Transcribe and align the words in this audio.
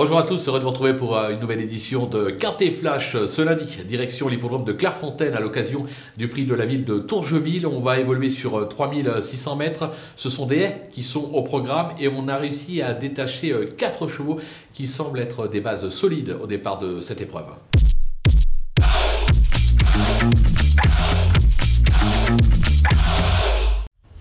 Bonjour 0.00 0.16
à 0.16 0.22
tous, 0.22 0.46
heureux 0.46 0.60
de 0.60 0.62
vous 0.62 0.70
retrouver 0.70 0.94
pour 0.94 1.16
euh, 1.16 1.30
une 1.30 1.40
nouvelle 1.40 1.60
édition 1.60 2.06
de 2.06 2.30
Quintet 2.30 2.70
Flash 2.70 3.16
euh, 3.16 3.26
ce 3.26 3.42
lundi, 3.42 3.78
direction 3.84 4.28
l'hippodrome 4.28 4.62
de 4.62 4.70
Clairefontaine 4.70 5.34
à 5.34 5.40
l'occasion 5.40 5.86
du 6.16 6.28
prix 6.28 6.44
de 6.44 6.54
la 6.54 6.66
ville 6.66 6.84
de 6.84 7.00
Tourgeville. 7.00 7.66
On 7.66 7.80
va 7.80 7.98
évoluer 7.98 8.30
sur 8.30 8.68
3600 8.68 9.50
euh, 9.50 9.56
mètres. 9.56 9.90
Ce 10.14 10.30
sont 10.30 10.46
des 10.46 10.58
haies 10.58 10.82
qui 10.92 11.02
sont 11.02 11.32
au 11.34 11.42
programme 11.42 11.88
et 11.98 12.06
on 12.06 12.28
a 12.28 12.36
réussi 12.36 12.80
à 12.80 12.94
détacher 12.94 13.52
4 13.76 14.06
chevaux 14.06 14.38
qui 14.72 14.86
semblent 14.86 15.18
être 15.18 15.48
des 15.48 15.60
bases 15.60 15.88
solides 15.88 16.36
au 16.40 16.46
départ 16.46 16.78
de 16.78 17.00
cette 17.00 17.20
épreuve. 17.20 17.46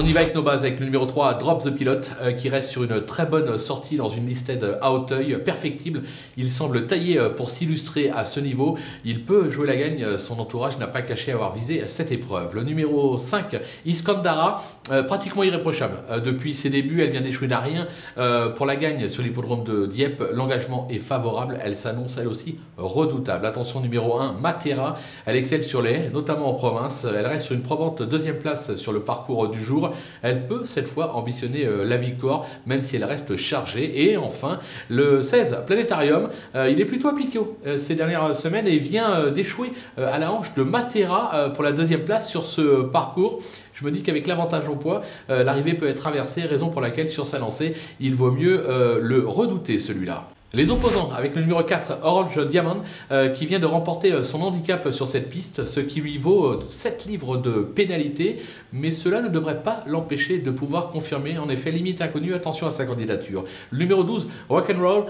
On 0.00 0.06
y 0.06 0.12
va 0.12 0.20
avec 0.20 0.32
nos 0.32 0.44
bases, 0.44 0.60
avec 0.60 0.78
le 0.78 0.84
numéro 0.84 1.06
3, 1.06 1.34
Drop 1.34 1.60
the 1.60 1.70
Pilot, 1.70 2.12
euh, 2.22 2.30
qui 2.30 2.48
reste 2.48 2.70
sur 2.70 2.84
une 2.84 3.04
très 3.04 3.26
bonne 3.26 3.58
sortie 3.58 3.96
dans 3.96 4.08
une 4.08 4.28
listed 4.28 4.78
à 4.80 4.92
Hauteuil, 4.92 5.42
perfectible. 5.42 6.02
Il 6.36 6.52
semble 6.52 6.86
taillé 6.86 7.18
euh, 7.18 7.30
pour 7.30 7.50
s'illustrer 7.50 8.08
à 8.08 8.24
ce 8.24 8.38
niveau. 8.38 8.78
Il 9.04 9.24
peut 9.24 9.50
jouer 9.50 9.66
la 9.66 9.74
gagne, 9.74 10.04
euh, 10.04 10.16
son 10.16 10.38
entourage 10.38 10.78
n'a 10.78 10.86
pas 10.86 11.02
caché 11.02 11.32
avoir 11.32 11.52
visé 11.52 11.82
cette 11.88 12.12
épreuve. 12.12 12.54
Le 12.54 12.62
numéro 12.62 13.18
5, 13.18 13.60
Iskandara, 13.86 14.62
pratiquement 15.08 15.42
irréprochable. 15.42 15.96
depuis 16.24 16.54
ses 16.54 16.70
débuts, 16.70 17.02
elle 17.02 17.10
vient 17.10 17.20
d'échouer 17.20 17.50
à 17.52 17.58
rien. 17.58 17.86
pour 18.54 18.64
la 18.64 18.76
gagne 18.76 19.08
sur 19.08 19.22
l'hippodrome 19.22 19.62
de 19.64 19.84
Dieppe, 19.84 20.22
l'engagement 20.32 20.88
est 20.90 20.98
favorable. 20.98 21.58
Elle 21.62 21.76
s'annonce 21.76 22.16
elle 22.16 22.28
aussi 22.28 22.58
redoutable. 22.78 23.44
Attention 23.44 23.80
numéro 23.80 24.18
1, 24.18 24.34
Matera. 24.40 24.96
Elle 25.26 25.36
excelle 25.36 25.62
sur 25.62 25.82
les, 25.82 26.08
notamment 26.08 26.48
en 26.48 26.54
province. 26.54 27.04
Elle 27.04 27.26
reste 27.26 27.46
sur 27.46 27.54
une 27.54 27.60
probante 27.60 28.02
deuxième 28.02 28.38
place 28.38 28.76
sur 28.76 28.92
le 28.92 29.00
parcours 29.00 29.48
du 29.48 29.60
jour 29.60 29.87
elle 30.22 30.46
peut 30.46 30.62
cette 30.64 30.88
fois 30.88 31.14
ambitionner 31.14 31.64
euh, 31.64 31.84
la 31.84 31.96
victoire, 31.96 32.46
même 32.66 32.80
si 32.80 32.96
elle 32.96 33.04
reste 33.04 33.36
chargée. 33.36 34.10
Et 34.10 34.16
enfin, 34.16 34.58
le 34.88 35.22
16, 35.22 35.58
Planétarium, 35.66 36.28
euh, 36.54 36.68
il 36.70 36.80
est 36.80 36.84
plutôt 36.84 37.08
appliqué 37.08 37.38
euh, 37.66 37.76
ces 37.76 37.94
dernières 37.94 38.34
semaines 38.34 38.66
et 38.66 38.78
vient 38.78 39.30
d'échouer 39.30 39.72
à 39.96 40.18
la 40.18 40.32
hanche 40.32 40.54
de 40.54 40.62
Matera 40.62 41.50
pour 41.54 41.62
la 41.62 41.72
deuxième 41.72 42.04
place 42.04 42.28
sur 42.28 42.44
ce 42.44 42.82
parcours. 42.82 43.40
Je 43.72 43.84
me 43.84 43.90
dis 43.90 44.02
qu'avec 44.02 44.26
l'avantage 44.26 44.68
au 44.68 44.74
poids, 44.74 45.02
l'arrivée 45.28 45.74
peut 45.74 45.86
être 45.86 46.06
inversée, 46.06 46.42
raison 46.42 46.68
pour 46.68 46.80
laquelle 46.80 47.08
sur 47.08 47.26
sa 47.26 47.38
lancée, 47.38 47.74
il 48.00 48.14
vaut 48.14 48.32
mieux 48.32 48.64
le 49.00 49.24
redouter 49.26 49.78
celui-là. 49.78 50.28
Les 50.54 50.70
opposants 50.70 51.10
avec 51.14 51.36
le 51.36 51.42
numéro 51.42 51.62
4, 51.62 51.98
Orange 52.02 52.46
Diamond, 52.46 52.80
euh, 53.12 53.28
qui 53.28 53.44
vient 53.44 53.58
de 53.58 53.66
remporter 53.66 54.12
euh, 54.12 54.22
son 54.22 54.40
handicap 54.40 54.90
sur 54.92 55.06
cette 55.06 55.28
piste, 55.28 55.66
ce 55.66 55.78
qui 55.78 56.00
lui 56.00 56.16
vaut 56.16 56.60
7 56.70 57.04
euh, 57.06 57.10
livres 57.10 57.36
de 57.36 57.60
pénalité, 57.60 58.38
mais 58.72 58.90
cela 58.90 59.20
ne 59.20 59.28
devrait 59.28 59.62
pas 59.62 59.84
l'empêcher 59.86 60.38
de 60.38 60.50
pouvoir 60.50 60.90
confirmer, 60.90 61.36
en 61.36 61.50
effet, 61.50 61.70
limite 61.70 62.00
inconnue, 62.00 62.32
attention 62.32 62.66
à 62.66 62.70
sa 62.70 62.86
candidature. 62.86 63.44
Le 63.70 63.80
numéro 63.80 64.04
12, 64.04 64.26
Rock'n'Roll, 64.48 65.04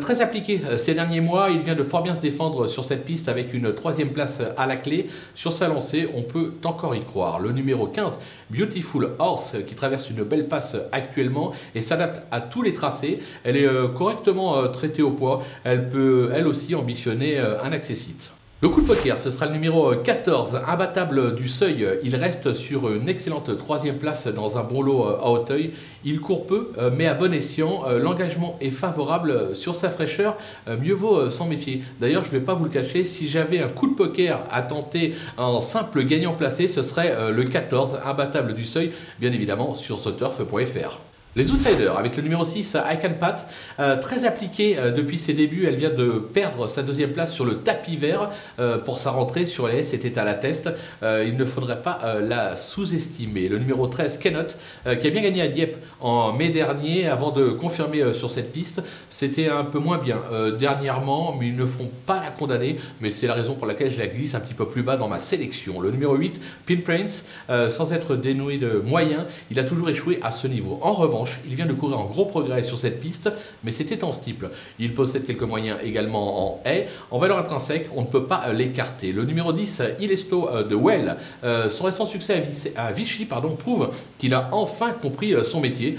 très 0.00 0.20
appliqué 0.20 0.60
ces 0.76 0.94
derniers 0.94 1.20
mois, 1.20 1.48
il 1.50 1.60
vient 1.60 1.74
de 1.74 1.82
fort 1.82 2.04
bien 2.04 2.14
se 2.14 2.20
défendre 2.20 2.68
sur 2.68 2.84
cette 2.84 3.04
piste 3.04 3.28
avec 3.28 3.54
une 3.54 3.74
troisième 3.74 4.10
place 4.10 4.40
à 4.56 4.66
la 4.66 4.76
clé. 4.76 5.08
Sur 5.34 5.52
sa 5.52 5.66
lancée, 5.66 6.08
on 6.14 6.22
peut 6.22 6.52
encore 6.64 6.94
y 6.94 7.00
croire. 7.00 7.40
Le 7.40 7.50
numéro 7.50 7.86
15, 7.86 8.20
Beautiful 8.50 9.10
Horse, 9.18 9.56
qui 9.66 9.74
traverse 9.74 10.10
une 10.10 10.22
belle 10.22 10.46
passe 10.46 10.76
actuellement 10.92 11.52
et 11.74 11.82
s'adapte 11.82 12.22
à 12.30 12.40
tous 12.40 12.62
les 12.62 12.72
tracés. 12.72 13.18
Elle 13.42 13.56
est 13.56 13.68
correctement 13.96 14.68
traitée 14.76 15.02
au 15.02 15.10
poids, 15.10 15.42
elle 15.64 15.88
peut 15.88 16.30
elle 16.34 16.46
aussi 16.46 16.74
ambitionner 16.74 17.38
euh, 17.38 17.62
un 17.62 17.72
accessite. 17.72 18.32
Le 18.62 18.70
coup 18.70 18.80
de 18.80 18.86
poker, 18.86 19.18
ce 19.18 19.30
sera 19.30 19.44
le 19.44 19.52
numéro 19.52 19.94
14, 19.94 20.60
imbattable 20.66 21.34
du 21.34 21.46
seuil. 21.46 21.86
Il 22.02 22.16
reste 22.16 22.54
sur 22.54 22.90
une 22.90 23.06
excellente 23.06 23.58
troisième 23.58 23.98
place 23.98 24.28
dans 24.28 24.56
un 24.56 24.62
bon 24.62 24.80
lot 24.80 25.04
euh, 25.04 25.18
à 25.22 25.30
Hauteuil. 25.30 25.72
Il 26.06 26.20
court 26.20 26.46
peu, 26.46 26.72
euh, 26.78 26.90
mais 26.94 27.06
à 27.06 27.12
bon 27.12 27.34
escient. 27.34 27.84
L'engagement 27.98 28.56
est 28.62 28.70
favorable 28.70 29.54
sur 29.54 29.74
sa 29.74 29.90
fraîcheur. 29.90 30.38
Mieux 30.82 30.94
vaut 30.94 31.28
s'en 31.28 31.46
méfier. 31.46 31.82
D'ailleurs, 32.00 32.24
je 32.24 32.28
ne 32.28 32.38
vais 32.38 32.44
pas 32.44 32.54
vous 32.54 32.64
le 32.64 32.70
cacher, 32.70 33.04
si 33.04 33.28
j'avais 33.28 33.60
un 33.60 33.68
coup 33.68 33.88
de 33.88 33.94
poker 33.94 34.42
à 34.50 34.62
tenter 34.62 35.14
en 35.36 35.60
simple 35.60 36.02
gagnant 36.04 36.32
placé, 36.32 36.68
ce 36.68 36.82
serait 36.82 37.14
le 37.30 37.44
14, 37.44 38.00
imbattable 38.06 38.54
du 38.54 38.64
seuil, 38.64 38.92
bien 39.20 39.32
évidemment 39.32 39.74
sur 39.74 39.98
sauturf.fr. 39.98 41.05
Les 41.36 41.50
outsiders, 41.50 41.98
avec 41.98 42.16
le 42.16 42.22
numéro 42.22 42.44
6, 42.44 42.78
I 42.90 42.96
Pat, 43.20 43.46
euh, 43.78 43.98
très 43.98 44.24
appliquée 44.24 44.78
euh, 44.78 44.90
depuis 44.90 45.18
ses 45.18 45.34
débuts, 45.34 45.66
elle 45.66 45.76
vient 45.76 45.90
de 45.90 46.12
perdre 46.12 46.66
sa 46.66 46.82
deuxième 46.82 47.12
place 47.12 47.30
sur 47.30 47.44
le 47.44 47.58
tapis 47.58 47.98
vert 47.98 48.30
euh, 48.58 48.78
pour 48.78 48.98
sa 48.98 49.10
rentrée 49.10 49.44
sur 49.44 49.68
les 49.68 49.82
c'était 49.82 50.18
à 50.18 50.24
la 50.24 50.32
test. 50.32 50.70
il 51.02 51.36
ne 51.36 51.44
faudrait 51.44 51.82
pas 51.82 52.20
la 52.22 52.56
sous-estimer. 52.56 53.48
Le 53.48 53.58
numéro 53.58 53.86
13, 53.86 54.16
Kenneth, 54.16 54.58
qui 54.84 55.06
a 55.06 55.10
bien 55.10 55.20
gagné 55.20 55.42
à 55.42 55.48
Dieppe 55.48 55.76
en 56.00 56.32
mai 56.32 56.48
dernier 56.48 57.06
avant 57.06 57.30
de 57.30 57.50
confirmer 57.50 58.14
sur 58.14 58.30
cette 58.30 58.52
piste, 58.52 58.82
c'était 59.10 59.48
un 59.48 59.64
peu 59.64 59.78
moins 59.78 59.98
bien 59.98 60.22
dernièrement, 60.58 61.36
mais 61.38 61.48
ils 61.48 61.56
ne 61.56 61.66
font 61.66 61.90
pas 62.06 62.20
la 62.20 62.30
condamner, 62.30 62.78
mais 63.00 63.10
c'est 63.10 63.26
la 63.26 63.34
raison 63.34 63.54
pour 63.54 63.66
laquelle 63.66 63.92
je 63.92 63.98
la 63.98 64.06
glisse 64.06 64.34
un 64.34 64.40
petit 64.40 64.54
peu 64.54 64.66
plus 64.66 64.82
bas 64.82 64.96
dans 64.96 65.08
ma 65.08 65.18
sélection. 65.18 65.80
Le 65.80 65.90
numéro 65.90 66.14
8, 66.14 66.40
Pin 66.66 66.80
Prince, 66.82 67.26
sans 67.68 67.92
être 67.92 68.16
dénoué 68.16 68.56
de 68.56 68.82
moyens, 68.84 69.24
il 69.50 69.58
a 69.58 69.64
toujours 69.64 69.90
échoué 69.90 70.18
à 70.22 70.30
ce 70.30 70.46
niveau. 70.46 70.78
En 70.82 70.92
revanche, 70.92 71.25
il 71.46 71.54
vient 71.54 71.66
de 71.66 71.72
courir 71.72 71.98
en 71.98 72.06
gros 72.06 72.26
progrès 72.26 72.62
sur 72.62 72.78
cette 72.78 73.00
piste, 73.00 73.30
mais 73.64 73.72
c'était 73.72 74.04
en 74.04 74.12
steeple. 74.12 74.50
Il 74.78 74.94
possède 74.94 75.24
quelques 75.24 75.42
moyens 75.42 75.78
également 75.82 76.46
en 76.46 76.62
haie. 76.64 76.88
En 77.10 77.18
valeur 77.18 77.38
intrinsèque, 77.38 77.88
on 77.94 78.02
ne 78.02 78.06
peut 78.06 78.24
pas 78.24 78.52
l'écarter. 78.52 79.12
Le 79.12 79.24
numéro 79.24 79.52
10, 79.52 79.82
Ilesto 80.00 80.48
euh, 80.48 80.62
de 80.62 80.74
Well, 80.74 81.16
euh, 81.44 81.68
son 81.68 81.84
récent 81.84 82.06
succès 82.06 82.44
à 82.76 82.92
Vichy 82.92 83.26
prouve 83.58 83.90
qu'il 84.18 84.34
a 84.34 84.48
enfin 84.52 84.92
compris 84.92 85.34
euh, 85.34 85.44
son 85.44 85.60
métier. 85.60 85.98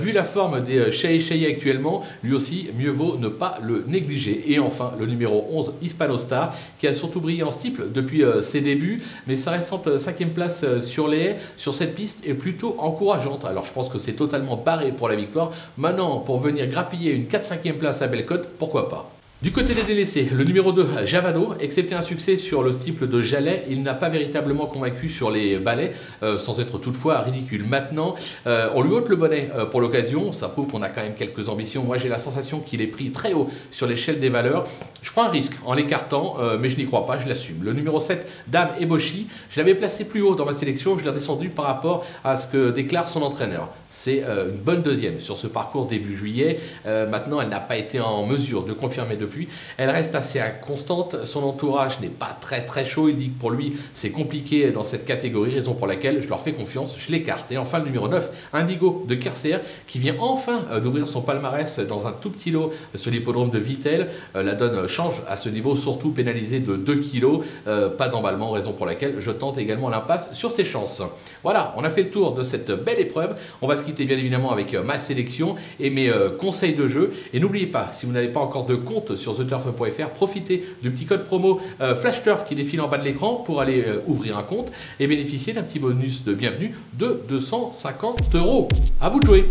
Vu 0.00 0.12
la 0.12 0.24
forme 0.24 0.62
des 0.62 0.90
Shea 0.90 1.18
Shea 1.18 1.46
actuellement, 1.48 2.02
lui 2.22 2.34
aussi, 2.34 2.68
mieux 2.76 2.90
vaut 2.90 3.16
ne 3.16 3.28
pas 3.28 3.58
le 3.62 3.84
négliger. 3.86 4.52
Et 4.52 4.58
enfin, 4.58 4.92
le 4.98 5.06
numéro 5.06 5.46
11, 5.50 5.74
Hispanostar, 5.82 6.54
qui 6.78 6.86
a 6.86 6.94
surtout 6.94 7.20
brillé 7.20 7.42
en 7.42 7.50
steeple 7.50 7.90
depuis 7.92 8.22
ses 8.42 8.60
débuts, 8.60 9.02
mais 9.26 9.36
sa 9.36 9.52
récente 9.52 9.98
cinquième 9.98 10.30
place 10.30 10.64
sur 10.80 11.08
les 11.08 11.18
haies, 11.18 11.36
sur 11.56 11.74
cette 11.74 11.94
piste, 11.94 12.26
est 12.26 12.34
plutôt 12.34 12.76
encourageante. 12.78 13.44
Alors 13.44 13.64
je 13.64 13.72
pense 13.72 13.88
que 13.88 13.98
c'est 13.98 14.12
totalement 14.12 14.56
pour 14.96 15.08
la 15.08 15.16
victoire. 15.16 15.50
Maintenant, 15.76 16.18
pour 16.18 16.40
venir 16.40 16.66
grappiller 16.66 17.12
une 17.12 17.24
4-5e 17.24 17.74
place 17.74 18.02
à 18.02 18.06
Bellecote, 18.06 18.48
pourquoi 18.58 18.88
pas? 18.88 19.10
Du 19.40 19.52
côté 19.52 19.72
des 19.72 19.84
délaissés, 19.84 20.28
le 20.32 20.42
numéro 20.42 20.72
2, 20.72 21.06
Javado, 21.06 21.54
excepté 21.60 21.94
un 21.94 22.00
succès 22.00 22.36
sur 22.36 22.64
le 22.64 22.72
steeple 22.72 23.06
de 23.06 23.22
Jalais, 23.22 23.66
il 23.70 23.84
n'a 23.84 23.94
pas 23.94 24.08
véritablement 24.08 24.66
convaincu 24.66 25.08
sur 25.08 25.30
les 25.30 25.60
balais, 25.60 25.92
euh, 26.24 26.38
sans 26.38 26.58
être 26.58 26.78
toutefois 26.78 27.20
ridicule. 27.20 27.62
Maintenant, 27.62 28.16
euh, 28.48 28.68
on 28.74 28.82
lui 28.82 28.92
ôte 28.92 29.08
le 29.08 29.14
bonnet 29.14 29.48
euh, 29.54 29.64
pour 29.64 29.80
l'occasion, 29.80 30.32
ça 30.32 30.48
prouve 30.48 30.66
qu'on 30.66 30.82
a 30.82 30.88
quand 30.88 31.02
même 31.02 31.14
quelques 31.14 31.48
ambitions. 31.48 31.84
Moi, 31.84 31.98
j'ai 31.98 32.08
la 32.08 32.18
sensation 32.18 32.58
qu'il 32.58 32.82
est 32.82 32.88
pris 32.88 33.12
très 33.12 33.32
haut 33.32 33.48
sur 33.70 33.86
l'échelle 33.86 34.18
des 34.18 34.28
valeurs. 34.28 34.64
Je 35.02 35.12
prends 35.12 35.22
un 35.22 35.30
risque 35.30 35.52
en 35.64 35.74
l'écartant, 35.74 36.38
mais 36.58 36.68
je 36.68 36.76
n'y 36.76 36.86
crois 36.86 37.06
pas, 37.06 37.20
je 37.20 37.28
l'assume. 37.28 37.62
Le 37.62 37.72
numéro 37.72 38.00
7, 38.00 38.28
Dame 38.48 38.70
Eboshi, 38.80 39.28
je 39.50 39.60
l'avais 39.60 39.76
placé 39.76 40.04
plus 40.04 40.20
haut 40.20 40.34
dans 40.34 40.46
ma 40.46 40.52
sélection, 40.52 40.98
je 40.98 41.04
l'ai 41.04 41.10
redescendu 41.10 41.48
par 41.48 41.66
rapport 41.66 42.04
à 42.24 42.34
ce 42.34 42.48
que 42.48 42.72
déclare 42.72 43.08
son 43.08 43.22
entraîneur. 43.22 43.68
C'est 43.88 44.18
une 44.18 44.58
bonne 44.58 44.82
deuxième 44.82 45.20
sur 45.20 45.36
ce 45.36 45.46
parcours 45.46 45.86
début 45.86 46.16
juillet. 46.16 46.58
maintenant, 46.84 47.40
elle 47.40 47.48
n'a 47.48 47.60
pas 47.60 47.76
été 47.76 48.00
en 48.00 48.26
mesure 48.26 48.64
de 48.64 48.72
confirmer 48.72 49.16
de 49.16 49.27
elle 49.76 49.90
reste 49.90 50.14
assez 50.14 50.40
constante. 50.66 51.24
Son 51.24 51.42
entourage 51.42 52.00
n'est 52.00 52.08
pas 52.08 52.36
très 52.40 52.64
très 52.64 52.86
chaud. 52.86 53.08
Il 53.08 53.16
dit 53.16 53.30
que 53.30 53.38
pour 53.38 53.50
lui, 53.50 53.74
c'est 53.94 54.10
compliqué 54.10 54.70
dans 54.72 54.84
cette 54.84 55.04
catégorie, 55.04 55.54
raison 55.54 55.74
pour 55.74 55.86
laquelle 55.86 56.22
je 56.22 56.28
leur 56.28 56.40
fais 56.40 56.52
confiance, 56.52 56.94
je 56.98 57.10
l'écarte. 57.10 57.50
Et 57.50 57.58
enfin, 57.58 57.78
le 57.78 57.86
numéro 57.86 58.08
9, 58.08 58.30
Indigo 58.52 59.04
de 59.08 59.14
Kerser, 59.14 59.58
qui 59.86 59.98
vient 59.98 60.16
enfin 60.18 60.64
euh, 60.70 60.80
d'ouvrir 60.80 61.06
son 61.06 61.20
palmarès 61.20 61.80
dans 61.80 62.06
un 62.06 62.12
tout 62.12 62.30
petit 62.30 62.50
lot 62.50 62.72
sur 62.94 63.10
l'hippodrome 63.10 63.50
de 63.50 63.58
Vitel. 63.58 64.08
Euh, 64.36 64.42
la 64.42 64.54
donne 64.54 64.88
change 64.88 65.22
à 65.28 65.36
ce 65.36 65.48
niveau, 65.48 65.76
surtout 65.76 66.10
pénalisé 66.10 66.60
de 66.60 66.76
2 66.76 66.96
kg. 66.96 67.40
Euh, 67.66 67.90
pas 67.90 68.08
d'emballement, 68.08 68.50
raison 68.50 68.72
pour 68.72 68.86
laquelle 68.86 69.16
je 69.18 69.30
tente 69.30 69.58
également 69.58 69.88
l'impasse 69.88 70.32
sur 70.34 70.50
ses 70.50 70.64
chances. 70.64 71.02
Voilà, 71.42 71.74
on 71.76 71.84
a 71.84 71.90
fait 71.90 72.02
le 72.02 72.10
tour 72.10 72.32
de 72.32 72.42
cette 72.42 72.70
belle 72.70 73.00
épreuve. 73.00 73.36
On 73.62 73.66
va 73.66 73.76
se 73.76 73.82
quitter 73.82 74.04
bien 74.04 74.18
évidemment 74.18 74.50
avec 74.50 74.74
ma 74.74 74.98
sélection 74.98 75.56
et 75.80 75.90
mes 75.90 76.10
conseils 76.38 76.74
de 76.74 76.88
jeu. 76.88 77.12
Et 77.32 77.40
n'oubliez 77.40 77.66
pas, 77.66 77.90
si 77.92 78.06
vous 78.06 78.12
n'avez 78.12 78.28
pas 78.28 78.40
encore 78.40 78.66
de 78.66 78.74
compte 78.74 79.16
sur 79.18 79.36
theturf.fr, 79.36 80.08
profitez 80.14 80.64
du 80.82 80.90
petit 80.90 81.04
code 81.04 81.24
promo 81.24 81.60
euh, 81.80 81.94
FlashTurf 81.94 82.46
qui 82.46 82.54
défile 82.54 82.80
en 82.80 82.88
bas 82.88 82.98
de 82.98 83.04
l'écran 83.04 83.36
pour 83.36 83.60
aller 83.60 83.84
euh, 83.86 84.00
ouvrir 84.06 84.38
un 84.38 84.42
compte 84.42 84.72
et 84.98 85.06
bénéficier 85.06 85.52
d'un 85.52 85.62
petit 85.62 85.78
bonus 85.78 86.24
de 86.24 86.34
bienvenue 86.34 86.74
de 86.94 87.22
250 87.28 88.34
euros. 88.34 88.68
À 89.00 89.08
vous 89.10 89.20
de 89.20 89.26
jouer 89.26 89.44